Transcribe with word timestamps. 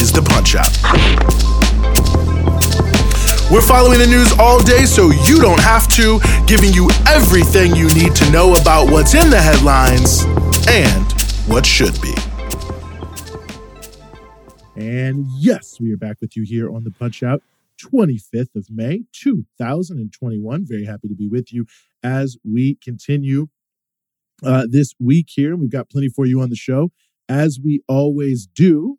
is 0.00 0.12
the 0.12 0.22
Punch 0.22 0.54
Out. 0.54 0.70
We're 3.50 3.62
following 3.62 3.98
the 3.98 4.06
news 4.06 4.32
all 4.38 4.62
day 4.62 4.84
so 4.84 5.10
you 5.10 5.40
don't 5.40 5.60
have 5.60 5.88
to, 5.94 6.20
giving 6.46 6.72
you 6.72 6.88
everything 7.08 7.74
you 7.74 7.92
need 7.94 8.14
to 8.14 8.30
know 8.30 8.54
about 8.54 8.90
what's 8.90 9.14
in 9.14 9.30
the 9.30 9.40
headlines 9.40 10.22
and 10.68 11.12
what 11.48 11.66
should 11.66 12.00
be. 12.00 12.14
And 14.76 15.26
yes, 15.36 15.80
we 15.80 15.92
are 15.92 15.96
back 15.96 16.20
with 16.20 16.36
you 16.36 16.44
here 16.44 16.70
on 16.72 16.84
the 16.84 16.92
Punch 16.92 17.22
Out, 17.24 17.42
25th 17.82 18.54
of 18.54 18.68
May, 18.70 19.04
2021. 19.12 20.64
Very 20.64 20.84
happy 20.84 21.08
to 21.08 21.14
be 21.14 21.28
with 21.28 21.52
you 21.52 21.66
as 22.04 22.36
we 22.44 22.76
continue 22.76 23.48
uh, 24.44 24.66
this 24.70 24.94
week 25.00 25.26
here. 25.30 25.56
We've 25.56 25.72
got 25.72 25.90
plenty 25.90 26.08
for 26.08 26.26
you 26.26 26.40
on 26.40 26.50
the 26.50 26.56
show, 26.56 26.92
as 27.28 27.58
we 27.62 27.82
always 27.88 28.46
do. 28.46 28.97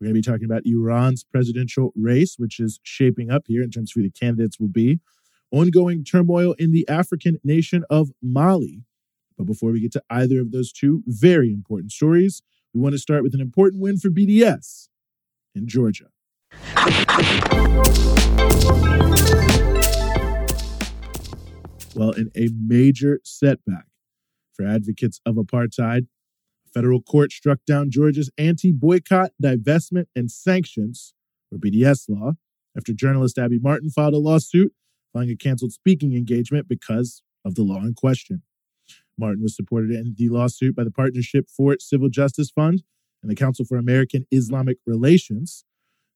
We're 0.00 0.06
going 0.06 0.14
to 0.14 0.28
be 0.28 0.32
talking 0.32 0.44
about 0.44 0.62
Iran's 0.64 1.24
presidential 1.24 1.92
race, 1.96 2.36
which 2.38 2.60
is 2.60 2.78
shaping 2.84 3.30
up 3.32 3.44
here 3.48 3.62
in 3.62 3.70
terms 3.70 3.90
of 3.90 3.94
who 3.96 4.02
the 4.04 4.10
candidates 4.10 4.60
will 4.60 4.68
be, 4.68 5.00
ongoing 5.50 6.04
turmoil 6.04 6.54
in 6.56 6.70
the 6.70 6.88
African 6.88 7.40
nation 7.42 7.84
of 7.90 8.10
Mali. 8.22 8.84
But 9.36 9.46
before 9.46 9.72
we 9.72 9.80
get 9.80 9.92
to 9.92 10.02
either 10.08 10.40
of 10.40 10.52
those 10.52 10.72
two 10.72 11.02
very 11.06 11.52
important 11.52 11.90
stories, 11.90 12.42
we 12.72 12.80
want 12.80 12.92
to 12.92 12.98
start 12.98 13.24
with 13.24 13.34
an 13.34 13.40
important 13.40 13.82
win 13.82 13.98
for 13.98 14.08
BDS 14.08 14.88
in 15.56 15.66
Georgia. 15.66 16.10
Well, 21.96 22.12
in 22.12 22.30
a 22.36 22.50
major 22.56 23.18
setback 23.24 23.86
for 24.52 24.64
advocates 24.64 25.20
of 25.26 25.34
apartheid, 25.34 26.06
federal 26.72 27.02
court 27.02 27.32
struck 27.32 27.58
down 27.66 27.90
Georgia's 27.90 28.30
anti 28.38 28.72
boycott, 28.72 29.30
divestment, 29.42 30.06
and 30.14 30.30
sanctions, 30.30 31.14
or 31.52 31.58
BDS 31.58 32.08
law, 32.08 32.32
after 32.76 32.92
journalist 32.92 33.38
Abby 33.38 33.58
Martin 33.58 33.90
filed 33.90 34.14
a 34.14 34.18
lawsuit 34.18 34.72
filing 35.12 35.30
a 35.30 35.36
canceled 35.36 35.72
speaking 35.72 36.14
engagement 36.14 36.68
because 36.68 37.22
of 37.44 37.54
the 37.54 37.62
law 37.62 37.80
in 37.80 37.94
question. 37.94 38.42
Martin 39.18 39.42
was 39.42 39.56
supported 39.56 39.90
in 39.90 40.14
the 40.16 40.28
lawsuit 40.28 40.76
by 40.76 40.84
the 40.84 40.90
Partnership 40.90 41.48
for 41.48 41.76
Civil 41.80 42.08
Justice 42.08 42.50
Fund 42.50 42.82
and 43.22 43.30
the 43.30 43.34
Council 43.34 43.64
for 43.64 43.76
American 43.76 44.26
Islamic 44.30 44.78
Relations. 44.86 45.64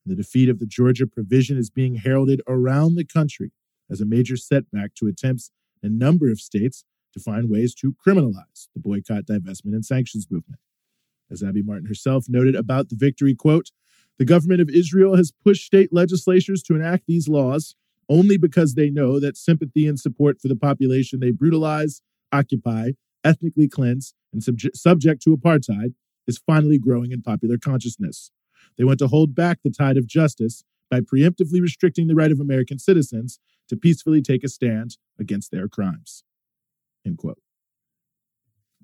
The 0.07 0.15
defeat 0.15 0.49
of 0.49 0.59
the 0.59 0.67
Georgia 0.67 1.07
provision 1.07 1.59
is 1.59 1.71
being 1.71 1.97
heralded 1.97 2.43
around 2.47 2.95
the 2.95 3.05
country 3.05 3.53
as 3.91 4.01
a 4.01 4.07
major 4.07 4.37
setback 4.37 4.95
to 4.97 5.07
attempts 5.07 5.51
in 5.83 5.93
a 5.93 5.95
number 5.95 6.31
of 6.31 6.41
states 6.41 6.85
to 7.13 7.21
find 7.21 7.51
ways 7.51 7.75
to 7.77 7.95
criminalize 8.07 8.69
the 8.75 8.81
boycott, 8.81 9.27
divestment, 9.27 9.75
and 9.75 9.85
sanctions 9.85 10.27
movement. 10.31 10.61
As 11.31 11.43
Abby 11.43 11.63
Martin 11.63 11.87
herself 11.87 12.27
noted 12.29 12.55
about 12.55 12.89
the 12.89 12.97
victory, 12.97 13.35
quote, 13.35 13.71
the 14.19 14.25
government 14.25 14.61
of 14.61 14.69
Israel 14.69 15.17
has 15.17 15.33
pushed 15.33 15.67
state 15.67 15.93
legislatures 15.93 16.63
to 16.65 16.75
enact 16.75 17.07
these 17.07 17.29
laws 17.29 17.75
only 18.09 18.37
because 18.37 18.75
they 18.75 18.91
know 18.91 19.19
that 19.19 19.37
sympathy 19.37 19.87
and 19.87 19.99
support 19.99 20.41
for 20.41 20.49
the 20.49 20.57
population 20.57 21.21
they 21.21 21.31
brutalize, 21.31 22.03
occupy, 22.31 22.91
ethnically 23.25 23.69
cleanse, 23.69 24.15
and 24.33 24.43
subje- 24.43 24.77
subject 24.77 25.23
to 25.23 25.37
apartheid 25.37 25.95
is 26.27 26.43
finally 26.47 26.79
growing 26.79 27.13
in 27.13 27.23
popular 27.23 27.57
consciousness. 27.59 28.31
They 28.77 28.85
want 28.85 28.99
to 28.99 29.09
hold 29.09 29.35
back 29.35 29.59
the 29.63 29.71
tide 29.71 29.97
of 29.97 30.07
justice 30.07 30.65
by 30.91 31.01
preemptively 31.01 31.61
restricting 31.61 32.07
the 32.07 32.15
right 32.15 32.31
of 32.31 32.41
American 32.41 32.79
citizens 32.79 33.39
to 33.69 33.77
peacefully 33.77 34.21
take 34.21 34.45
a 34.45 34.49
stand 34.49 34.99
against 35.19 35.51
their 35.51 35.69
crimes. 35.69 36.25
End 37.07 37.19
quote. 37.19 37.39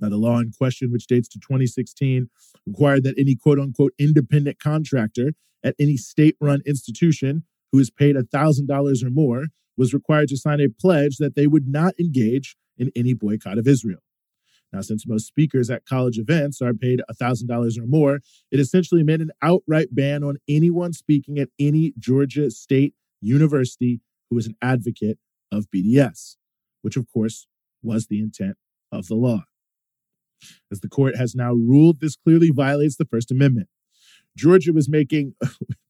Now, 0.01 0.09
the 0.09 0.17
law 0.17 0.39
in 0.39 0.53
question, 0.53 0.93
which 0.93 1.06
dates 1.06 1.29
to 1.29 1.39
2016, 1.41 2.29
required 2.67 3.05
that 3.05 3.19
any 3.19 3.34
quote 3.34 3.59
unquote 3.59 3.93
independent 3.99 4.61
contractor 4.61 5.33
at 5.65 5.75
any 5.79 5.97
state 5.97 6.37
run 6.41 6.61
institution 6.67 7.45
who 7.73 7.78
is 7.78 7.91
paid 7.91 8.17
$1,000 8.17 9.05
or 9.05 9.11
more 9.11 9.47
was 9.77 9.95
required 9.95 10.28
to 10.28 10.37
sign 10.37 10.61
a 10.61 10.69
pledge 10.69 11.17
that 11.19 11.34
they 11.34 11.47
would 11.47 11.69
not 11.69 11.95
engage 11.99 12.57
in 12.77 12.91
any 12.95 13.12
boycott 13.12 13.59
of 13.59 13.67
Israel. 13.67 14.01
Now, 14.73 14.83
since 14.83 15.07
most 15.07 15.27
speakers 15.27 15.71
at 15.71 15.87
college 15.87 16.19
events 16.19 16.61
are 16.61 16.75
paid 16.75 17.01
$1,000 17.11 17.78
or 17.78 17.87
more, 17.87 18.21
it 18.51 18.61
essentially 18.61 19.03
meant 19.03 19.23
an 19.23 19.31
outright 19.43 19.89
ban 19.95 20.23
on 20.23 20.37
anyone 20.49 20.93
speaking 20.93 21.39
at 21.39 21.49
any 21.59 21.95
Georgia 21.99 22.51
State 22.51 22.95
University 23.21 24.01
who 24.31 24.39
is 24.39 24.47
an 24.47 24.57
advocate 24.61 25.19
of 25.51 25.71
BDS, 25.75 26.37
which 26.83 26.97
of 26.97 27.11
course 27.11 27.47
was 27.83 28.06
the 28.06 28.21
intent 28.21 28.56
of 28.93 29.06
the 29.06 29.15
law. 29.15 29.44
As 30.71 30.81
the 30.81 30.89
court 30.89 31.16
has 31.16 31.34
now 31.34 31.53
ruled, 31.53 32.00
this 32.00 32.16
clearly 32.16 32.50
violates 32.50 32.97
the 32.97 33.05
First 33.05 33.31
Amendment. 33.31 33.69
Georgia 34.37 34.72
was 34.72 34.89
making 34.89 35.34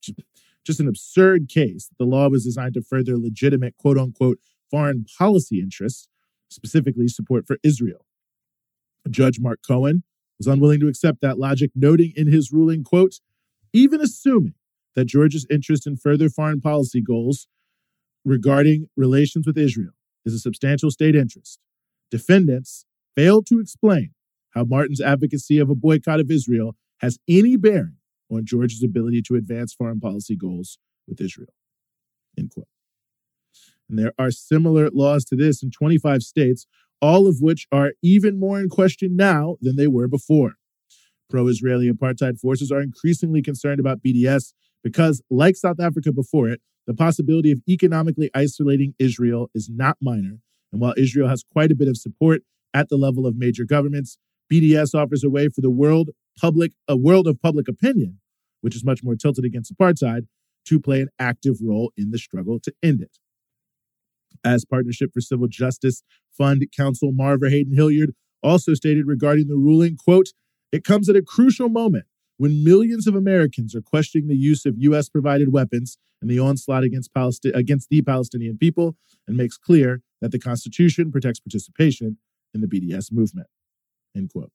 just 0.64 0.80
an 0.80 0.88
absurd 0.88 1.48
case 1.48 1.88
that 1.88 1.98
the 1.98 2.08
law 2.08 2.28
was 2.28 2.44
designed 2.44 2.74
to 2.74 2.82
further 2.82 3.16
legitimate 3.16 3.76
quote 3.76 3.98
unquote 3.98 4.38
foreign 4.70 5.06
policy 5.18 5.60
interests, 5.60 6.08
specifically 6.48 7.08
support 7.08 7.46
for 7.46 7.58
Israel. 7.62 8.06
Judge 9.08 9.40
Mark 9.40 9.60
Cohen 9.66 10.02
was 10.38 10.46
unwilling 10.46 10.80
to 10.80 10.88
accept 10.88 11.20
that 11.20 11.38
logic, 11.38 11.70
noting 11.74 12.12
in 12.16 12.30
his 12.30 12.52
ruling, 12.52 12.84
quote, 12.84 13.14
even 13.72 14.00
assuming 14.00 14.54
that 14.94 15.06
Georgia's 15.06 15.46
interest 15.50 15.86
in 15.86 15.96
further 15.96 16.28
foreign 16.28 16.60
policy 16.60 17.02
goals 17.02 17.48
regarding 18.24 18.88
relations 18.96 19.46
with 19.46 19.56
Israel 19.56 19.92
is 20.24 20.34
a 20.34 20.38
substantial 20.38 20.90
state 20.90 21.14
interest, 21.14 21.58
defendants 22.10 22.84
failed 23.16 23.46
to 23.46 23.60
explain 23.60 24.10
how 24.50 24.64
Martin's 24.64 25.00
advocacy 25.00 25.58
of 25.58 25.70
a 25.70 25.74
boycott 25.74 26.20
of 26.20 26.30
Israel 26.30 26.76
has 27.00 27.18
any 27.28 27.56
bearing 27.56 27.96
on 28.30 28.44
Georgia's 28.44 28.82
ability 28.82 29.22
to 29.22 29.34
advance 29.34 29.72
foreign 29.72 30.00
policy 30.00 30.36
goals 30.36 30.78
with 31.06 31.20
Israel. 31.20 31.54
End 32.38 32.50
quote. 32.50 32.66
And 33.88 33.98
there 33.98 34.12
are 34.18 34.30
similar 34.30 34.90
laws 34.90 35.24
to 35.26 35.36
this 35.36 35.62
in 35.62 35.70
25 35.70 36.22
states, 36.22 36.66
all 37.00 37.26
of 37.26 37.40
which 37.40 37.66
are 37.72 37.92
even 38.02 38.38
more 38.38 38.60
in 38.60 38.68
question 38.68 39.16
now 39.16 39.56
than 39.60 39.76
they 39.76 39.86
were 39.86 40.08
before. 40.08 40.54
Pro 41.30 41.46
Israeli 41.46 41.90
apartheid 41.90 42.38
forces 42.38 42.70
are 42.70 42.80
increasingly 42.80 43.42
concerned 43.42 43.80
about 43.80 44.02
BDS 44.02 44.52
because, 44.82 45.22
like 45.30 45.56
South 45.56 45.80
Africa 45.80 46.12
before 46.12 46.48
it, 46.48 46.60
the 46.86 46.94
possibility 46.94 47.52
of 47.52 47.60
economically 47.68 48.30
isolating 48.34 48.94
Israel 48.98 49.50
is 49.54 49.68
not 49.70 49.98
minor. 50.00 50.38
And 50.72 50.80
while 50.80 50.94
Israel 50.96 51.28
has 51.28 51.44
quite 51.52 51.72
a 51.72 51.74
bit 51.74 51.88
of 51.88 51.96
support 51.96 52.42
at 52.74 52.88
the 52.88 52.96
level 52.96 53.26
of 53.26 53.36
major 53.36 53.64
governments, 53.64 54.18
BDS 54.52 54.94
offers 54.94 55.24
a 55.24 55.30
way 55.30 55.48
for 55.48 55.60
the 55.60 55.70
world 55.70 56.10
public, 56.38 56.72
a 56.86 56.96
world 56.96 57.26
of 57.26 57.40
public 57.40 57.68
opinion, 57.68 58.20
which 58.60 58.76
is 58.76 58.84
much 58.84 59.02
more 59.02 59.16
tilted 59.16 59.44
against 59.44 59.74
apartheid, 59.74 60.26
to 60.66 60.80
play 60.80 61.00
an 61.00 61.08
active 61.18 61.56
role 61.62 61.92
in 61.96 62.10
the 62.10 62.18
struggle 62.18 62.60
to 62.60 62.72
end 62.82 63.00
it. 63.00 63.18
As 64.44 64.64
Partnership 64.64 65.10
for 65.12 65.20
Civil 65.20 65.48
Justice 65.48 66.02
Fund 66.30 66.64
counsel 66.76 67.10
Mara 67.12 67.38
Verheyden-Hilliard 67.38 68.14
also 68.42 68.74
stated 68.74 69.06
regarding 69.06 69.48
the 69.48 69.56
ruling, 69.56 69.96
quote, 69.96 70.28
it 70.70 70.84
comes 70.84 71.08
at 71.08 71.16
a 71.16 71.22
crucial 71.22 71.68
moment 71.68 72.04
when 72.36 72.62
millions 72.62 73.06
of 73.06 73.14
Americans 73.14 73.74
are 73.74 73.82
questioning 73.82 74.28
the 74.28 74.36
use 74.36 74.64
of 74.64 74.74
U.S. 74.78 75.08
provided 75.08 75.52
weapons 75.52 75.98
and 76.20 76.30
the 76.30 76.38
onslaught 76.38 76.84
against, 76.84 77.12
Palesti- 77.12 77.54
against 77.54 77.88
the 77.88 78.02
Palestinian 78.02 78.58
people 78.58 78.96
and 79.26 79.36
makes 79.36 79.56
clear 79.56 80.02
that 80.20 80.32
the 80.32 80.38
Constitution 80.38 81.10
protects 81.12 81.40
participation 81.40 82.18
in 82.54 82.60
the 82.60 82.66
BDS 82.66 83.12
movement. 83.12 83.48
End 84.16 84.30
quote. 84.30 84.52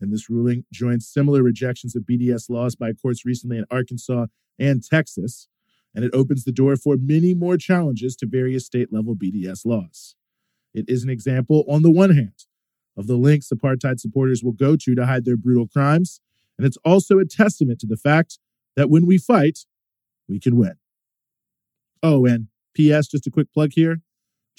And 0.00 0.12
this 0.12 0.30
ruling 0.30 0.64
joins 0.72 1.06
similar 1.06 1.42
rejections 1.42 1.94
of 1.94 2.04
BDS 2.04 2.48
laws 2.48 2.74
by 2.74 2.92
courts 2.92 3.24
recently 3.24 3.58
in 3.58 3.64
Arkansas 3.70 4.26
and 4.58 4.82
Texas, 4.82 5.48
and 5.94 6.04
it 6.04 6.14
opens 6.14 6.44
the 6.44 6.52
door 6.52 6.76
for 6.76 6.96
many 6.96 7.34
more 7.34 7.56
challenges 7.56 8.16
to 8.16 8.26
various 8.26 8.66
state 8.66 8.92
level 8.92 9.14
BDS 9.14 9.66
laws. 9.66 10.14
It 10.72 10.88
is 10.88 11.02
an 11.02 11.10
example, 11.10 11.64
on 11.68 11.82
the 11.82 11.90
one 11.90 12.14
hand, 12.14 12.46
of 12.96 13.06
the 13.06 13.16
lengths 13.16 13.50
apartheid 13.50 13.98
supporters 14.00 14.42
will 14.42 14.52
go 14.52 14.76
to 14.76 14.94
to 14.94 15.06
hide 15.06 15.24
their 15.24 15.36
brutal 15.36 15.66
crimes, 15.66 16.20
and 16.58 16.66
it's 16.66 16.78
also 16.84 17.18
a 17.18 17.24
testament 17.24 17.80
to 17.80 17.86
the 17.86 17.96
fact 17.96 18.38
that 18.76 18.90
when 18.90 19.06
we 19.06 19.18
fight, 19.18 19.60
we 20.28 20.38
can 20.38 20.56
win. 20.56 20.74
Oh, 22.02 22.24
and 22.24 22.48
P.S., 22.74 23.08
just 23.08 23.26
a 23.26 23.30
quick 23.30 23.52
plug 23.52 23.70
here 23.74 24.02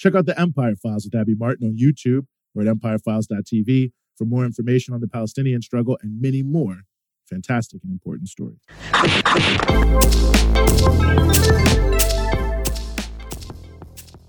check 0.02 0.16
out 0.16 0.26
the 0.26 0.38
Empire 0.38 0.74
Files 0.74 1.04
with 1.04 1.14
Abby 1.14 1.36
Martin 1.36 1.68
on 1.68 1.76
YouTube 1.76 2.26
or 2.56 2.62
at 2.62 2.68
empirefiles.tv 2.68 3.92
for 4.18 4.24
more 4.24 4.44
information 4.44 4.92
on 4.92 5.00
the 5.00 5.06
Palestinian 5.06 5.62
struggle 5.62 5.96
and 6.02 6.20
many 6.20 6.42
more 6.42 6.82
fantastic 7.30 7.82
and 7.84 7.92
important 7.92 8.28
stories. 8.28 8.58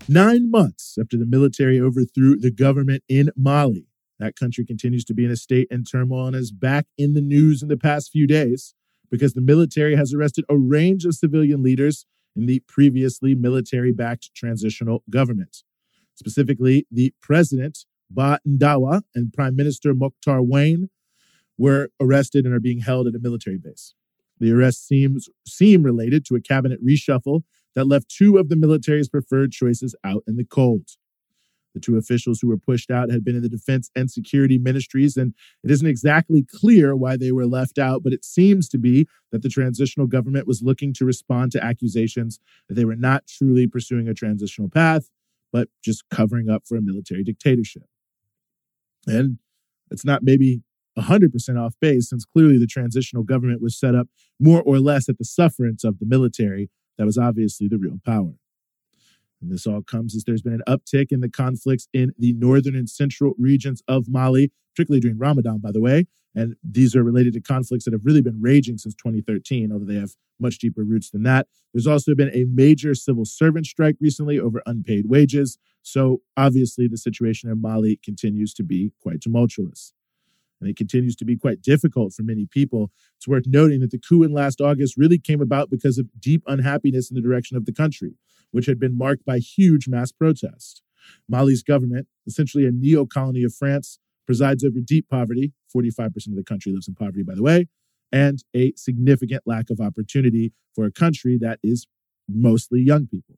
Nine 0.07 0.51
months 0.51 0.95
after 1.01 1.17
the 1.17 1.25
military 1.25 1.79
overthrew 1.79 2.37
the 2.37 2.51
government 2.51 3.03
in 3.09 3.31
Mali, 3.35 3.87
that 4.19 4.35
country 4.35 4.63
continues 4.65 5.03
to 5.05 5.15
be 5.15 5.25
in 5.25 5.31
a 5.31 5.35
state 5.35 5.67
in 5.71 5.85
turmoil 5.85 6.27
and 6.27 6.35
is 6.35 6.51
back 6.51 6.85
in 6.99 7.13
the 7.13 7.21
news 7.21 7.63
in 7.63 7.67
the 7.67 7.77
past 7.77 8.11
few 8.11 8.27
days 8.27 8.75
because 9.09 9.33
the 9.33 9.41
military 9.41 9.95
has 9.95 10.13
arrested 10.13 10.45
a 10.49 10.57
range 10.57 11.03
of 11.03 11.15
civilian 11.15 11.63
leaders 11.63 12.05
in 12.35 12.45
the 12.45 12.59
previously 12.68 13.35
military 13.35 13.91
backed 13.91 14.33
transitional 14.35 15.03
government. 15.09 15.63
Specifically, 16.15 16.85
the 16.91 17.13
president, 17.21 17.85
Ba 18.09 18.39
Ndawa, 18.47 19.03
and 19.15 19.33
Prime 19.33 19.56
Minister 19.56 19.94
Moctar 19.94 20.45
Ouane 20.45 20.89
were 21.57 21.89
arrested 22.00 22.45
and 22.45 22.53
are 22.53 22.59
being 22.59 22.80
held 22.80 23.07
at 23.07 23.15
a 23.15 23.19
military 23.19 23.57
base. 23.57 23.94
The 24.39 24.51
arrests 24.51 24.88
seems, 24.88 25.30
seem 25.47 25.83
related 25.83 26.25
to 26.25 26.35
a 26.35 26.41
cabinet 26.41 26.83
reshuffle 26.83 27.44
that 27.75 27.88
left 27.88 28.09
two 28.09 28.38
of 28.38 28.50
the 28.50 28.56
military's 28.56 29.09
preferred 29.09 29.51
choices 29.51 29.95
out 30.03 30.24
in 30.27 30.36
the 30.36 30.45
cold. 30.45 30.89
The 31.73 31.79
two 31.79 31.97
officials 31.97 32.39
who 32.39 32.47
were 32.47 32.57
pushed 32.57 32.91
out 32.91 33.09
had 33.09 33.23
been 33.23 33.35
in 33.35 33.41
the 33.41 33.49
defense 33.49 33.89
and 33.95 34.09
security 34.09 34.57
ministries, 34.57 35.17
and 35.17 35.33
it 35.63 35.71
isn't 35.71 35.87
exactly 35.87 36.43
clear 36.43 36.95
why 36.95 37.17
they 37.17 37.31
were 37.31 37.47
left 37.47 37.79
out, 37.79 38.03
but 38.03 38.13
it 38.13 38.23
seems 38.23 38.69
to 38.69 38.77
be 38.77 39.07
that 39.31 39.41
the 39.41 39.49
transitional 39.49 40.07
government 40.07 40.47
was 40.47 40.61
looking 40.61 40.93
to 40.93 41.05
respond 41.05 41.51
to 41.51 41.63
accusations 41.63 42.39
that 42.67 42.75
they 42.75 42.85
were 42.85 42.95
not 42.95 43.25
truly 43.27 43.67
pursuing 43.67 44.07
a 44.07 44.13
transitional 44.13 44.69
path, 44.69 45.09
but 45.51 45.69
just 45.83 46.03
covering 46.09 46.49
up 46.49 46.63
for 46.67 46.77
a 46.77 46.81
military 46.81 47.23
dictatorship. 47.23 47.83
And 49.07 49.39
it's 49.91 50.05
not 50.05 50.23
maybe 50.23 50.61
100% 50.97 51.59
off 51.59 51.73
base, 51.79 52.09
since 52.09 52.25
clearly 52.25 52.57
the 52.57 52.67
transitional 52.67 53.23
government 53.23 53.61
was 53.61 53.77
set 53.77 53.95
up 53.95 54.07
more 54.39 54.61
or 54.61 54.79
less 54.79 55.09
at 55.09 55.17
the 55.17 55.25
sufferance 55.25 55.83
of 55.83 55.99
the 55.99 56.05
military 56.05 56.69
that 56.97 57.05
was 57.05 57.17
obviously 57.17 57.67
the 57.67 57.77
real 57.77 57.99
power. 58.05 58.33
And 59.43 59.51
this 59.51 59.67
all 59.67 59.81
comes 59.81 60.15
as 60.15 60.23
there's 60.23 60.41
been 60.41 60.53
an 60.53 60.63
uptick 60.67 61.11
in 61.11 61.19
the 61.19 61.29
conflicts 61.29 61.87
in 61.93 62.13
the 62.17 62.33
northern 62.33 62.75
and 62.75 62.89
central 62.89 63.33
regions 63.37 63.83
of 63.89 64.07
Mali, 64.07 64.51
particularly 64.73 65.01
during 65.01 65.19
Ramadan, 65.19 65.59
by 65.59 65.71
the 65.71 65.81
way. 65.81 66.07
And 66.33 66.55
these 66.63 66.95
are 66.95 67.03
related 67.03 67.33
to 67.33 67.41
conflicts 67.41 67.85
that 67.85 67.93
have 67.93 68.05
really 68.05 68.21
been 68.21 68.41
raging 68.41 68.77
since 68.77 68.95
2013, 68.95 69.71
although 69.71 69.85
they 69.85 69.99
have 69.99 70.15
much 70.39 70.57
deeper 70.57 70.83
roots 70.83 71.11
than 71.11 71.23
that. 71.23 71.47
There's 71.73 71.85
also 71.85 72.15
been 72.15 72.31
a 72.33 72.45
major 72.45 72.95
civil 72.95 73.25
servant 73.25 73.67
strike 73.67 73.97
recently 73.99 74.39
over 74.39 74.63
unpaid 74.65 75.05
wages. 75.07 75.57
So 75.83 76.21
obviously, 76.37 76.87
the 76.87 76.97
situation 76.97 77.51
in 77.51 77.61
Mali 77.61 77.99
continues 78.03 78.53
to 78.55 78.63
be 78.63 78.93
quite 79.01 79.21
tumultuous 79.21 79.93
and 80.63 80.69
it 80.69 80.77
continues 80.77 81.15
to 81.17 81.25
be 81.25 81.35
quite 81.35 81.61
difficult 81.61 82.13
for 82.13 82.23
many 82.23 82.45
people. 82.45 82.89
It's 83.17 83.27
worth 83.27 83.45
noting 83.45 83.81
that 83.81 83.91
the 83.91 83.99
coup 83.99 84.23
in 84.23 84.31
last 84.31 84.61
August 84.61 84.95
really 84.97 85.19
came 85.19 85.41
about 85.41 85.69
because 85.69 85.97
of 85.97 86.07
deep 86.19 86.41
unhappiness 86.47 87.11
in 87.11 87.15
the 87.15 87.21
direction 87.21 87.57
of 87.57 87.65
the 87.65 87.73
country, 87.73 88.13
which 88.53 88.67
had 88.67 88.79
been 88.79 88.97
marked 88.97 89.25
by 89.25 89.39
huge 89.39 89.88
mass 89.88 90.11
protests. 90.11 90.81
Mali's 91.27 91.63
government, 91.63 92.07
essentially 92.25 92.65
a 92.65 92.71
neo 92.71 93.05
colony 93.05 93.44
of 93.44 93.53
France, 93.53 94.00
presides 94.25 94.63
over 94.63 94.79
deep 94.79 95.09
poverty. 95.09 95.51
45% 95.75 96.27
of 96.27 96.35
the 96.35 96.44
country 96.44 96.71
lives 96.71 96.88
in 96.88 96.95
poverty, 96.95 97.23
by 97.23 97.35
the 97.35 97.44
way, 97.44 97.67
and 98.11 98.44
a 98.55 98.71
significant 98.77 99.41
lack 99.45 99.69
of 99.69 99.81
opportunity 99.81 100.53
for 100.75 100.85
a 100.85 100.91
country 100.91 101.38
that 101.41 101.59
is 101.63 101.88
mostly 102.29 102.79
young 102.79 103.07
people. 103.07 103.35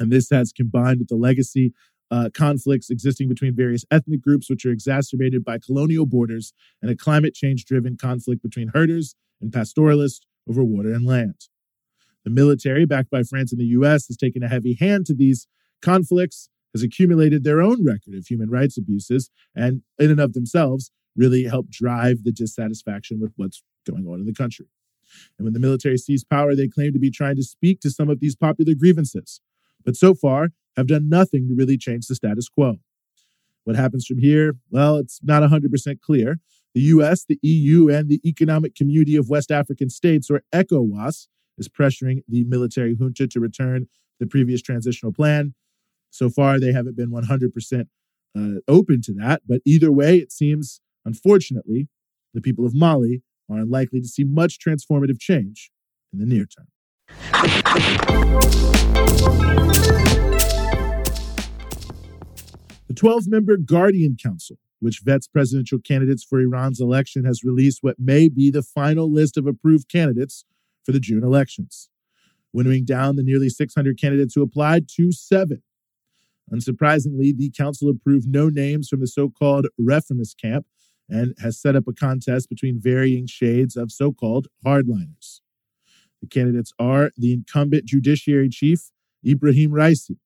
And 0.00 0.10
this 0.10 0.30
has 0.30 0.52
combined 0.52 1.00
with 1.00 1.08
the 1.08 1.16
legacy 1.16 1.74
uh, 2.10 2.30
conflicts 2.32 2.88
existing 2.88 3.28
between 3.28 3.54
various 3.54 3.84
ethnic 3.90 4.22
groups, 4.22 4.48
which 4.48 4.64
are 4.64 4.70
exacerbated 4.70 5.44
by 5.44 5.58
colonial 5.58 6.06
borders 6.06 6.52
and 6.80 6.90
a 6.90 6.96
climate 6.96 7.34
change 7.34 7.66
driven 7.66 7.96
conflict 7.96 8.42
between 8.42 8.68
herders 8.68 9.14
and 9.40 9.52
pastoralists 9.52 10.24
over 10.48 10.64
water 10.64 10.92
and 10.92 11.06
land. 11.06 11.34
The 12.24 12.30
military, 12.30 12.84
backed 12.84 13.10
by 13.10 13.22
France 13.22 13.52
and 13.52 13.60
the 13.60 13.66
US, 13.66 14.06
has 14.08 14.16
taken 14.16 14.42
a 14.42 14.48
heavy 14.48 14.74
hand 14.74 15.06
to 15.06 15.14
these 15.14 15.46
conflicts, 15.82 16.48
has 16.74 16.82
accumulated 16.82 17.44
their 17.44 17.62
own 17.62 17.84
record 17.84 18.14
of 18.14 18.26
human 18.26 18.50
rights 18.50 18.76
abuses, 18.76 19.30
and 19.54 19.82
in 19.98 20.10
and 20.10 20.20
of 20.20 20.32
themselves, 20.32 20.90
really 21.16 21.44
helped 21.44 21.70
drive 21.70 22.24
the 22.24 22.32
dissatisfaction 22.32 23.20
with 23.20 23.32
what's 23.36 23.62
going 23.86 24.06
on 24.06 24.20
in 24.20 24.26
the 24.26 24.34
country. 24.34 24.66
And 25.38 25.44
when 25.44 25.54
the 25.54 25.60
military 25.60 25.96
seized 25.96 26.28
power, 26.28 26.54
they 26.54 26.68
claim 26.68 26.92
to 26.92 26.98
be 26.98 27.10
trying 27.10 27.36
to 27.36 27.42
speak 27.42 27.80
to 27.80 27.90
some 27.90 28.10
of 28.10 28.20
these 28.20 28.36
popular 28.36 28.74
grievances. 28.74 29.40
But 29.84 29.96
so 29.96 30.14
far, 30.14 30.48
have 30.76 30.86
done 30.86 31.08
nothing 31.08 31.48
to 31.48 31.54
really 31.54 31.76
change 31.76 32.06
the 32.06 32.14
status 32.14 32.48
quo. 32.48 32.76
What 33.64 33.76
happens 33.76 34.06
from 34.06 34.18
here? 34.18 34.56
Well, 34.70 34.96
it's 34.96 35.20
not 35.22 35.42
100% 35.42 36.00
clear. 36.00 36.38
The 36.74 36.80
US, 36.82 37.24
the 37.24 37.38
EU, 37.42 37.88
and 37.88 38.08
the 38.08 38.20
Economic 38.24 38.74
Community 38.74 39.16
of 39.16 39.28
West 39.28 39.50
African 39.50 39.90
States, 39.90 40.30
or 40.30 40.42
ECOWAS, 40.54 41.28
is 41.58 41.68
pressuring 41.68 42.22
the 42.28 42.44
military 42.44 42.94
junta 42.94 43.26
to 43.28 43.40
return 43.40 43.88
the 44.20 44.26
previous 44.26 44.62
transitional 44.62 45.12
plan. 45.12 45.54
So 46.10 46.30
far, 46.30 46.58
they 46.58 46.72
haven't 46.72 46.96
been 46.96 47.10
100% 47.10 47.86
uh, 48.36 48.60
open 48.66 49.02
to 49.02 49.12
that. 49.14 49.42
But 49.46 49.60
either 49.64 49.92
way, 49.92 50.18
it 50.18 50.32
seems, 50.32 50.80
unfortunately, 51.04 51.88
the 52.34 52.40
people 52.40 52.64
of 52.64 52.74
Mali 52.74 53.22
are 53.50 53.58
unlikely 53.58 54.00
to 54.00 54.08
see 54.08 54.24
much 54.24 54.58
transformative 54.58 55.18
change 55.20 55.70
in 56.12 56.18
the 56.18 56.26
near 56.26 56.46
term. 56.46 56.66
The 62.86 62.94
12 62.94 63.28
member 63.28 63.56
Guardian 63.56 64.16
Council, 64.20 64.56
which 64.80 65.00
vets 65.04 65.26
presidential 65.26 65.78
candidates 65.78 66.24
for 66.24 66.40
Iran's 66.40 66.80
election, 66.80 67.24
has 67.24 67.44
released 67.44 67.78
what 67.82 67.96
may 67.98 68.28
be 68.28 68.50
the 68.50 68.62
final 68.62 69.10
list 69.12 69.36
of 69.36 69.46
approved 69.46 69.88
candidates 69.90 70.44
for 70.88 70.92
the 70.92 71.00
June 71.00 71.22
elections, 71.22 71.90
winnowing 72.50 72.86
down 72.86 73.16
the 73.16 73.22
nearly 73.22 73.50
600 73.50 74.00
candidates 74.00 74.34
who 74.34 74.40
applied 74.42 74.88
to 74.96 75.12
seven. 75.12 75.62
Unsurprisingly, 76.50 77.36
the 77.36 77.52
council 77.54 77.90
approved 77.90 78.26
no 78.26 78.48
names 78.48 78.88
from 78.88 79.00
the 79.00 79.06
so 79.06 79.28
called 79.28 79.66
reformist 79.76 80.40
camp 80.40 80.64
and 81.06 81.34
has 81.42 81.60
set 81.60 81.76
up 81.76 81.86
a 81.88 81.92
contest 81.92 82.48
between 82.48 82.80
varying 82.80 83.26
shades 83.26 83.76
of 83.76 83.92
so 83.92 84.12
called 84.12 84.48
hardliners. 84.64 85.42
The 86.22 86.26
candidates 86.26 86.72
are 86.78 87.10
the 87.18 87.34
incumbent 87.34 87.84
judiciary 87.84 88.48
chief, 88.48 88.90
Ibrahim 89.26 89.72
Raisi, 89.72 90.16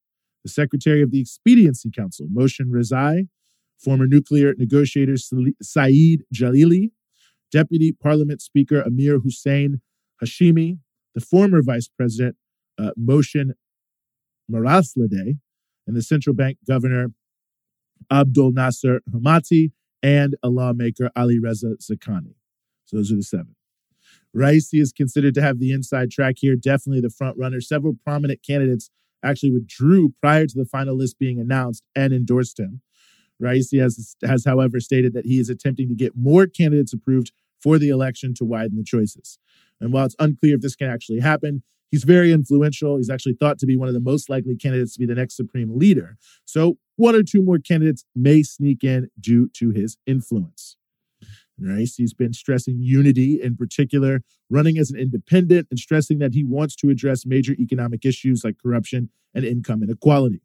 the 0.44 0.48
secretary 0.48 1.02
of 1.02 1.10
the 1.10 1.20
Expediency 1.20 1.90
Council, 1.90 2.28
Mohsen 2.32 2.70
Rezaei, 2.70 3.26
former 3.76 4.06
nuclear 4.06 4.54
negotiator 4.56 5.16
Saeed 5.60 6.22
Jalili, 6.32 6.92
deputy 7.50 7.90
parliament 7.90 8.40
speaker 8.40 8.80
Amir 8.80 9.18
Hussein 9.18 9.80
Hashemi, 10.22 10.78
the 11.14 11.20
former 11.20 11.62
vice 11.62 11.88
president 11.88 12.36
uh, 12.78 12.90
Mehralizadeh, 12.98 13.54
and 15.86 15.96
the 15.96 16.02
central 16.02 16.34
bank 16.34 16.58
governor 16.66 17.08
Abdul 18.10 18.52
Nasser 18.52 19.00
Hemmati, 19.10 19.72
and 20.02 20.34
a 20.42 20.48
lawmaker 20.48 21.10
Ali 21.14 21.38
Reza 21.38 21.76
Zakani. 21.80 22.34
So 22.84 22.96
those 22.96 23.12
are 23.12 23.16
the 23.16 23.22
seven. 23.22 23.54
Raisi 24.36 24.80
is 24.80 24.92
considered 24.92 25.34
to 25.34 25.42
have 25.42 25.58
the 25.58 25.72
inside 25.72 26.10
track 26.10 26.36
here, 26.38 26.56
definitely 26.56 27.00
the 27.00 27.10
front 27.10 27.36
runner. 27.38 27.60
Several 27.60 27.94
prominent 28.04 28.42
candidates 28.42 28.90
actually 29.22 29.52
withdrew 29.52 30.14
prior 30.20 30.46
to 30.46 30.56
the 30.56 30.64
final 30.64 30.96
list 30.96 31.18
being 31.18 31.38
announced 31.38 31.84
and 31.94 32.12
endorsed 32.12 32.58
him. 32.58 32.80
Raisi 33.40 33.80
has, 33.80 34.16
has, 34.22 34.44
however, 34.44 34.80
stated 34.80 35.14
that 35.14 35.26
he 35.26 35.38
is 35.38 35.48
attempting 35.48 35.88
to 35.88 35.94
get 35.94 36.16
more 36.16 36.46
candidates 36.46 36.92
approved 36.92 37.32
for 37.60 37.78
the 37.78 37.88
election 37.88 38.34
to 38.34 38.44
widen 38.44 38.76
the 38.76 38.84
choices. 38.84 39.38
And 39.82 39.92
while 39.92 40.06
it's 40.06 40.16
unclear 40.18 40.54
if 40.54 40.60
this 40.62 40.76
can 40.76 40.88
actually 40.88 41.20
happen, 41.20 41.62
he's 41.90 42.04
very 42.04 42.32
influential. 42.32 42.96
He's 42.96 43.10
actually 43.10 43.34
thought 43.34 43.58
to 43.58 43.66
be 43.66 43.76
one 43.76 43.88
of 43.88 43.94
the 43.94 44.00
most 44.00 44.30
likely 44.30 44.56
candidates 44.56 44.94
to 44.94 45.00
be 45.00 45.06
the 45.06 45.16
next 45.16 45.36
supreme 45.36 45.76
leader. 45.76 46.16
So, 46.44 46.78
one 46.96 47.16
or 47.16 47.22
two 47.22 47.42
more 47.42 47.58
candidates 47.58 48.04
may 48.14 48.42
sneak 48.44 48.84
in 48.84 49.08
due 49.20 49.50
to 49.54 49.70
his 49.70 49.98
influence. 50.06 50.76
Right? 51.58 51.88
He's 51.96 52.14
been 52.14 52.32
stressing 52.32 52.78
unity 52.80 53.40
in 53.42 53.56
particular, 53.56 54.22
running 54.48 54.78
as 54.78 54.90
an 54.90 54.98
independent 54.98 55.66
and 55.70 55.78
stressing 55.78 56.18
that 56.18 56.32
he 56.32 56.44
wants 56.44 56.76
to 56.76 56.88
address 56.88 57.26
major 57.26 57.52
economic 57.52 58.04
issues 58.04 58.44
like 58.44 58.56
corruption 58.62 59.10
and 59.34 59.44
income 59.44 59.82
inequality. 59.82 60.42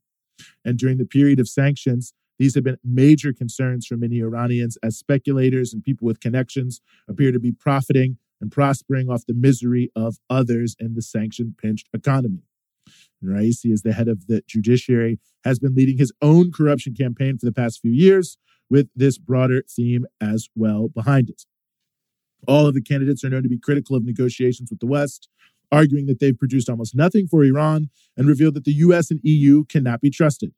And 0.65 0.77
during 0.77 0.97
the 0.97 1.05
period 1.05 1.39
of 1.39 1.47
sanctions, 1.47 2.13
these 2.39 2.55
have 2.55 2.63
been 2.63 2.77
major 2.83 3.33
concerns 3.33 3.87
for 3.87 3.97
many 3.97 4.19
Iranians 4.19 4.77
as 4.83 4.97
speculators 4.97 5.73
and 5.73 5.83
people 5.83 6.05
with 6.05 6.19
connections 6.19 6.81
appear 7.07 7.31
to 7.31 7.39
be 7.39 7.51
profiting 7.51 8.17
and 8.41 8.51
prospering 8.51 9.09
off 9.09 9.25
the 9.25 9.33
misery 9.33 9.91
of 9.95 10.17
others 10.29 10.75
in 10.79 10.93
the 10.93 11.01
sanction 11.01 11.55
pinched 11.57 11.89
economy. 11.93 12.43
Raisi, 13.23 13.71
as 13.71 13.81
the 13.81 13.93
head 13.93 14.07
of 14.07 14.27
the 14.27 14.43
judiciary, 14.47 15.19
has 15.43 15.59
been 15.59 15.75
leading 15.75 15.97
his 15.97 16.13
own 16.21 16.51
corruption 16.51 16.93
campaign 16.93 17.37
for 17.37 17.45
the 17.45 17.51
past 17.51 17.81
few 17.81 17.91
years, 17.91 18.37
with 18.69 18.89
this 18.95 19.17
broader 19.17 19.63
theme 19.69 20.05
as 20.21 20.49
well 20.55 20.89
behind 20.89 21.29
it. 21.29 21.43
All 22.47 22.67
of 22.67 22.73
the 22.73 22.81
candidates 22.81 23.23
are 23.23 23.29
known 23.29 23.43
to 23.43 23.49
be 23.49 23.57
critical 23.57 23.95
of 23.95 24.03
negotiations 24.03 24.69
with 24.69 24.79
the 24.79 24.85
West, 24.85 25.29
arguing 25.71 26.05
that 26.05 26.19
they've 26.19 26.37
produced 26.37 26.69
almost 26.69 26.95
nothing 26.95 27.27
for 27.27 27.43
Iran 27.43 27.89
and 28.15 28.27
revealed 28.27 28.53
that 28.55 28.65
the 28.65 28.73
US 28.73 29.11
and 29.11 29.19
EU 29.23 29.65
cannot 29.65 30.01
be 30.01 30.09
trusted. 30.09 30.53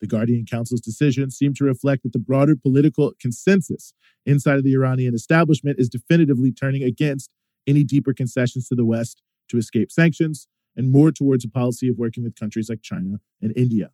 The 0.00 0.06
Guardian 0.06 0.44
Council's 0.44 0.80
decision 0.80 1.30
seemed 1.30 1.56
to 1.56 1.64
reflect 1.64 2.02
that 2.02 2.12
the 2.12 2.18
broader 2.18 2.56
political 2.56 3.12
consensus 3.20 3.94
inside 4.26 4.58
of 4.58 4.64
the 4.64 4.74
Iranian 4.74 5.14
establishment 5.14 5.78
is 5.78 5.88
definitively 5.88 6.52
turning 6.52 6.82
against 6.82 7.30
any 7.66 7.84
deeper 7.84 8.12
concessions 8.12 8.68
to 8.68 8.74
the 8.74 8.84
West 8.84 9.22
to 9.48 9.56
escape 9.56 9.90
sanctions 9.90 10.46
and 10.76 10.90
more 10.90 11.12
towards 11.12 11.44
a 11.44 11.48
policy 11.48 11.88
of 11.88 11.96
working 11.96 12.24
with 12.24 12.34
countries 12.34 12.68
like 12.68 12.82
China 12.82 13.20
and 13.40 13.56
India. 13.56 13.90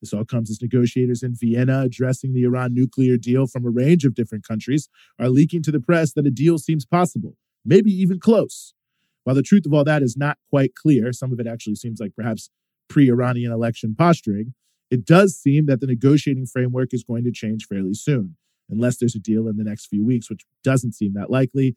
This 0.00 0.12
all 0.12 0.24
comes 0.24 0.50
as 0.50 0.60
negotiators 0.60 1.22
in 1.22 1.36
Vienna 1.36 1.82
addressing 1.82 2.32
the 2.32 2.42
Iran 2.42 2.74
nuclear 2.74 3.16
deal 3.16 3.46
from 3.46 3.64
a 3.64 3.70
range 3.70 4.04
of 4.04 4.14
different 4.14 4.46
countries 4.46 4.88
are 5.18 5.28
leaking 5.28 5.62
to 5.62 5.70
the 5.70 5.80
press 5.80 6.12
that 6.14 6.26
a 6.26 6.30
deal 6.30 6.58
seems 6.58 6.84
possible, 6.84 7.36
maybe 7.64 7.92
even 7.92 8.18
close. 8.18 8.74
While 9.22 9.36
the 9.36 9.42
truth 9.42 9.64
of 9.64 9.72
all 9.72 9.84
that 9.84 10.02
is 10.02 10.16
not 10.16 10.38
quite 10.50 10.74
clear, 10.74 11.12
some 11.12 11.32
of 11.32 11.38
it 11.38 11.46
actually 11.46 11.76
seems 11.76 12.00
like 12.00 12.16
perhaps 12.16 12.50
pre 12.88 13.08
Iranian 13.08 13.52
election 13.52 13.94
posturing, 13.96 14.54
it 14.92 15.06
does 15.06 15.34
seem 15.34 15.64
that 15.66 15.80
the 15.80 15.86
negotiating 15.86 16.44
framework 16.44 16.92
is 16.92 17.02
going 17.02 17.24
to 17.24 17.32
change 17.32 17.64
fairly 17.66 17.94
soon, 17.94 18.36
unless 18.68 18.98
there's 18.98 19.14
a 19.14 19.18
deal 19.18 19.48
in 19.48 19.56
the 19.56 19.64
next 19.64 19.86
few 19.86 20.04
weeks, 20.04 20.28
which 20.28 20.44
doesn't 20.62 20.92
seem 20.92 21.14
that 21.14 21.30
likely 21.30 21.76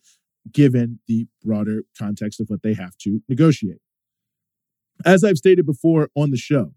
given 0.51 1.00
the 1.07 1.25
broader 1.41 1.84
context 1.98 2.41
of 2.41 2.48
what 2.50 2.62
they 2.62 2.74
have 2.74 2.98
to 2.98 3.22
negotiate. 3.29 3.79
As 5.05 5.24
I've 5.24 5.38
stated 5.38 5.65
before 5.65 6.10
on 6.13 6.31
the 6.31 6.38
show, 6.38 6.74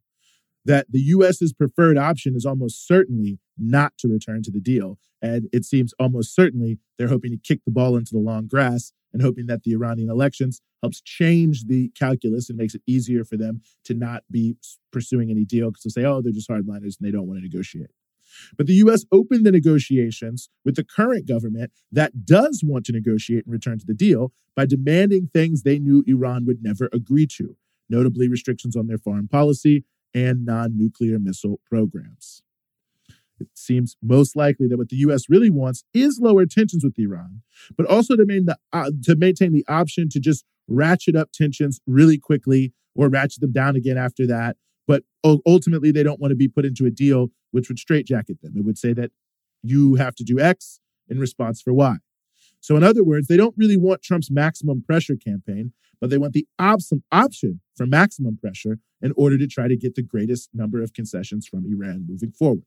that 0.64 0.86
the 0.88 1.00
US's 1.00 1.52
preferred 1.52 1.98
option 1.98 2.36
is 2.36 2.46
almost 2.46 2.86
certainly 2.86 3.40
not 3.58 3.94
to 3.98 4.06
return 4.06 4.44
to 4.44 4.52
the 4.52 4.60
deal. 4.60 4.96
And 5.20 5.48
it 5.52 5.64
seems 5.64 5.92
almost 5.98 6.36
certainly 6.36 6.78
they're 6.98 7.08
hoping 7.08 7.32
to 7.32 7.36
kick 7.36 7.64
the 7.64 7.72
ball 7.72 7.96
into 7.96 8.12
the 8.12 8.20
long 8.20 8.46
grass 8.46 8.92
and 9.12 9.22
hoping 9.22 9.46
that 9.46 9.64
the 9.64 9.72
Iranian 9.72 10.08
elections 10.08 10.60
helps 10.82 11.00
change 11.00 11.64
the 11.66 11.90
calculus 11.90 12.48
and 12.48 12.58
makes 12.58 12.74
it 12.74 12.82
easier 12.86 13.24
for 13.24 13.36
them 13.36 13.62
to 13.84 13.94
not 13.94 14.22
be 14.30 14.56
pursuing 14.92 15.30
any 15.30 15.44
deal 15.44 15.70
because 15.70 15.82
they 15.82 16.02
say, 16.02 16.04
oh, 16.04 16.20
they're 16.20 16.32
just 16.32 16.48
hardliners 16.48 16.98
and 16.98 17.02
they 17.02 17.10
don't 17.10 17.26
want 17.26 17.38
to 17.38 17.42
negotiate. 17.42 17.90
But 18.56 18.66
the 18.66 18.74
US 18.74 19.04
opened 19.10 19.44
the 19.44 19.52
negotiations 19.52 20.48
with 20.64 20.76
the 20.76 20.84
current 20.84 21.26
government 21.26 21.72
that 21.90 22.24
does 22.24 22.62
want 22.64 22.86
to 22.86 22.92
negotiate 22.92 23.44
and 23.44 23.52
return 23.52 23.78
to 23.78 23.86
the 23.86 23.94
deal 23.94 24.32
by 24.54 24.66
demanding 24.66 25.30
things 25.32 25.62
they 25.62 25.78
knew 25.78 26.04
Iran 26.06 26.44
would 26.46 26.62
never 26.62 26.88
agree 26.92 27.26
to, 27.38 27.56
notably 27.88 28.28
restrictions 28.28 28.76
on 28.76 28.86
their 28.86 28.98
foreign 28.98 29.28
policy 29.28 29.84
and 30.14 30.44
non 30.44 30.76
nuclear 30.76 31.18
missile 31.18 31.60
programs. 31.68 32.42
It 33.40 33.48
seems 33.54 33.96
most 34.02 34.36
likely 34.36 34.66
that 34.68 34.76
what 34.76 34.88
the 34.88 34.96
U.S. 34.96 35.24
really 35.28 35.50
wants 35.50 35.84
is 35.94 36.18
lower 36.20 36.46
tensions 36.46 36.84
with 36.84 36.98
Iran, 36.98 37.42
but 37.76 37.86
also 37.86 38.16
to, 38.16 38.24
main 38.26 38.46
the, 38.46 38.56
uh, 38.72 38.90
to 39.04 39.16
maintain 39.16 39.52
the 39.52 39.64
option 39.68 40.08
to 40.10 40.20
just 40.20 40.44
ratchet 40.68 41.16
up 41.16 41.32
tensions 41.32 41.80
really 41.86 42.18
quickly 42.18 42.72
or 42.94 43.08
ratchet 43.08 43.40
them 43.40 43.52
down 43.52 43.76
again 43.76 43.96
after 43.96 44.26
that. 44.26 44.56
But 44.86 45.04
ultimately, 45.24 45.92
they 45.92 46.02
don't 46.02 46.20
want 46.20 46.30
to 46.30 46.36
be 46.36 46.48
put 46.48 46.64
into 46.64 46.86
a 46.86 46.90
deal 46.90 47.28
which 47.50 47.68
would 47.68 47.78
straitjacket 47.78 48.40
them. 48.42 48.54
It 48.56 48.64
would 48.64 48.78
say 48.78 48.92
that 48.94 49.10
you 49.62 49.96
have 49.96 50.14
to 50.16 50.24
do 50.24 50.40
X 50.40 50.80
in 51.08 51.18
response 51.18 51.60
for 51.60 51.72
Y. 51.72 51.96
So, 52.60 52.76
in 52.76 52.82
other 52.82 53.04
words, 53.04 53.28
they 53.28 53.36
don't 53.36 53.54
really 53.56 53.76
want 53.76 54.02
Trump's 54.02 54.30
maximum 54.30 54.82
pressure 54.82 55.16
campaign, 55.16 55.72
but 56.00 56.10
they 56.10 56.18
want 56.18 56.32
the 56.32 56.46
op- 56.58 56.80
option 57.12 57.60
for 57.76 57.86
maximum 57.86 58.36
pressure 58.36 58.78
in 59.00 59.12
order 59.16 59.38
to 59.38 59.46
try 59.46 59.68
to 59.68 59.76
get 59.76 59.94
the 59.94 60.02
greatest 60.02 60.50
number 60.52 60.82
of 60.82 60.92
concessions 60.92 61.46
from 61.46 61.64
Iran 61.66 62.06
moving 62.08 62.32
forward. 62.32 62.64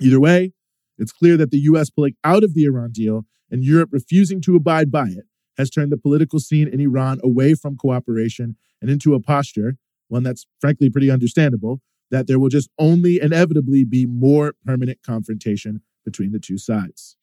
Either 0.00 0.20
way, 0.20 0.52
it's 0.98 1.12
clear 1.12 1.36
that 1.36 1.50
the 1.50 1.58
US 1.58 1.90
pulling 1.90 2.14
out 2.24 2.44
of 2.44 2.54
the 2.54 2.64
Iran 2.64 2.90
deal 2.92 3.26
and 3.50 3.64
Europe 3.64 3.90
refusing 3.92 4.40
to 4.42 4.56
abide 4.56 4.90
by 4.90 5.08
it 5.08 5.26
has 5.58 5.70
turned 5.70 5.92
the 5.92 5.98
political 5.98 6.40
scene 6.40 6.68
in 6.68 6.80
Iran 6.80 7.20
away 7.22 7.54
from 7.54 7.76
cooperation 7.76 8.56
and 8.80 8.90
into 8.90 9.14
a 9.14 9.20
posture, 9.20 9.76
one 10.08 10.22
that's 10.22 10.46
frankly 10.60 10.88
pretty 10.90 11.10
understandable, 11.10 11.80
that 12.10 12.26
there 12.26 12.38
will 12.38 12.48
just 12.48 12.70
only 12.78 13.20
inevitably 13.20 13.84
be 13.84 14.06
more 14.06 14.54
permanent 14.64 14.98
confrontation 15.04 15.82
between 16.04 16.32
the 16.32 16.38
two 16.38 16.58
sides. 16.58 17.16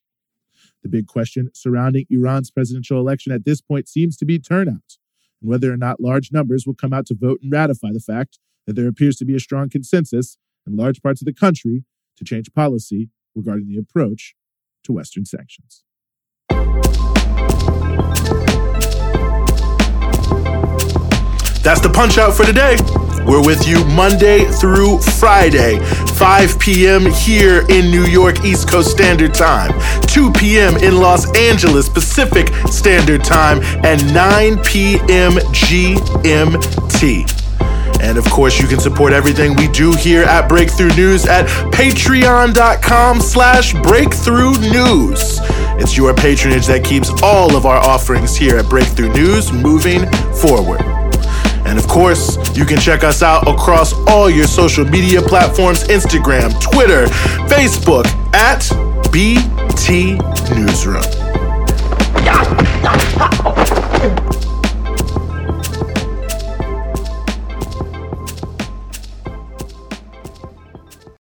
The 0.83 0.89
big 0.89 1.07
question 1.07 1.49
surrounding 1.53 2.05
Iran's 2.09 2.51
presidential 2.51 2.99
election 2.99 3.31
at 3.31 3.45
this 3.45 3.61
point 3.61 3.87
seems 3.87 4.15
to 4.17 4.25
be 4.25 4.39
turnout 4.39 4.97
and 5.41 5.49
whether 5.49 5.71
or 5.71 5.77
not 5.77 5.99
large 5.99 6.31
numbers 6.31 6.65
will 6.65 6.75
come 6.75 6.93
out 6.93 7.05
to 7.07 7.15
vote 7.15 7.39
and 7.41 7.51
ratify 7.51 7.89
the 7.91 7.99
fact 7.99 8.39
that 8.65 8.73
there 8.73 8.87
appears 8.87 9.15
to 9.17 9.25
be 9.25 9.35
a 9.35 9.39
strong 9.39 9.69
consensus 9.69 10.37
in 10.67 10.75
large 10.75 11.01
parts 11.01 11.21
of 11.21 11.25
the 11.25 11.33
country 11.33 11.83
to 12.19 12.25
change 12.25 12.53
policy 12.53 13.09
regarding 13.33 13.67
the 13.67 13.77
approach 13.77 14.35
to 14.83 14.93
Western 14.93 15.25
sanctions. 15.25 15.83
That's 21.61 21.81
the 21.81 21.89
punch 21.93 22.17
out 22.17 22.35
for 22.35 22.45
today. 22.45 22.77
We're 23.25 23.45
with 23.45 23.67
you 23.67 23.83
Monday 23.85 24.45
through 24.45 24.99
Friday, 24.99 25.79
5 26.15 26.59
p.m. 26.59 27.05
here 27.11 27.65
in 27.69 27.91
New 27.91 28.05
York 28.05 28.43
East 28.43 28.69
Coast 28.69 28.89
Standard 28.89 29.33
Time, 29.33 29.71
2 30.07 30.31
p.m. 30.31 30.77
in 30.77 30.97
Los 30.97 31.27
Angeles 31.37 31.87
Pacific 31.89 32.47
Standard 32.71 33.23
Time, 33.23 33.59
and 33.83 34.13
9 34.13 34.63
p.m. 34.63 35.33
GMT. 35.53 37.38
And 38.01 38.17
of 38.17 38.25
course, 38.25 38.59
you 38.59 38.67
can 38.67 38.79
support 38.79 39.13
everything 39.13 39.55
we 39.55 39.67
do 39.67 39.93
here 39.93 40.23
at 40.23 40.47
Breakthrough 40.47 40.95
News 40.95 41.25
at 41.25 41.47
patreon.com 41.73 43.19
slash 43.21 43.73
breakthrough 43.81 44.53
news. 44.59 45.39
It's 45.81 45.95
your 45.95 46.13
patronage 46.13 46.67
that 46.67 46.83
keeps 46.83 47.09
all 47.21 47.55
of 47.55 47.65
our 47.65 47.77
offerings 47.77 48.35
here 48.35 48.57
at 48.57 48.69
Breakthrough 48.69 49.13
News 49.13 49.51
moving 49.51 50.09
forward. 50.33 50.81
And 51.65 51.77
of 51.77 51.87
course, 51.87 52.37
you 52.57 52.65
can 52.65 52.79
check 52.79 53.03
us 53.03 53.21
out 53.21 53.47
across 53.47 53.93
all 54.07 54.29
your 54.29 54.47
social 54.47 54.85
media 54.85 55.21
platforms 55.21 55.83
Instagram, 55.83 56.59
Twitter, 56.61 57.05
Facebook 57.47 58.05
at 58.33 58.67
BT 59.11 60.17
Newsroom. 60.55 61.03